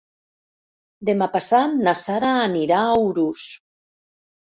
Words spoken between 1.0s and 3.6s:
Demà passat na Sara anirà a Urús.